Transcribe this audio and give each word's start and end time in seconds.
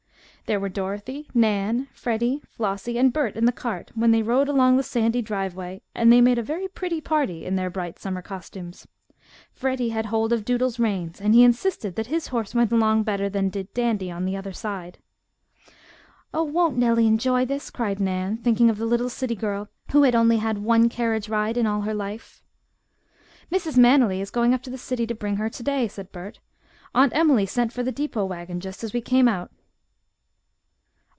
There 0.47 0.59
were 0.59 0.67
Dorothy, 0.67 1.29
Nan, 1.33 1.87
Freddie, 1.93 2.41
Flossie, 2.45 2.97
and 2.97 3.13
Bert 3.13 3.37
in 3.37 3.45
the 3.45 3.53
cart 3.53 3.89
when 3.95 4.11
they 4.11 4.21
rode 4.21 4.49
along 4.49 4.75
the 4.75 4.83
sandy 4.83 5.21
driveway, 5.21 5.81
and 5.95 6.11
they 6.11 6.19
made 6.19 6.37
a 6.37 6.43
very 6.43 6.67
pretty 6.67 6.99
party 6.99 7.45
in 7.45 7.55
their 7.55 7.69
bright 7.69 7.97
summer 7.99 8.21
costumes. 8.21 8.85
Freddie 9.53 9.91
had 9.91 10.07
hold 10.07 10.33
of 10.33 10.43
Doodle's 10.43 10.77
reins, 10.77 11.21
and 11.21 11.33
he 11.33 11.41
insisted 11.41 11.95
that 11.95 12.07
his 12.07 12.27
horse 12.35 12.53
went 12.53 12.69
along 12.73 13.03
better 13.03 13.29
than 13.29 13.47
did 13.47 13.73
Dandy, 13.73 14.11
on 14.11 14.25
the 14.25 14.35
other 14.35 14.51
side. 14.51 14.97
"Oh, 16.33 16.43
won't 16.43 16.77
Nellie 16.77 17.07
enjoy 17.07 17.45
this!" 17.45 17.69
cried 17.69 18.01
Nan, 18.01 18.35
thinking 18.35 18.69
of 18.69 18.77
the 18.77 18.85
little 18.85 19.09
city 19.09 19.35
girl 19.35 19.69
who 19.93 20.03
had 20.03 20.15
only 20.15 20.35
had 20.35 20.57
one 20.57 20.89
carriage 20.89 21.29
ride 21.29 21.55
in 21.55 21.65
all 21.65 21.83
her 21.83 21.93
life. 21.95 22.43
"Mrs. 23.49 23.77
Manily 23.77 24.19
is 24.19 24.29
going 24.31 24.53
up 24.53 24.63
to 24.63 24.69
the 24.69 24.77
city 24.77 25.07
to 25.07 25.15
bring 25.15 25.37
her 25.37 25.47
to 25.49 25.63
day," 25.63 25.87
said 25.87 26.11
Bert. 26.11 26.39
"Aunt 26.93 27.15
Emily 27.15 27.45
sent 27.45 27.71
for 27.71 27.83
the 27.83 27.91
depot 27.93 28.25
wagon 28.25 28.59
just 28.59 28.83
as 28.83 28.91
we 28.91 28.99
came 28.99 29.29
out." 29.29 29.49